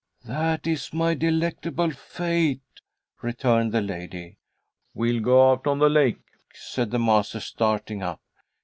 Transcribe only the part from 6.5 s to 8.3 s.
said the master, starting up.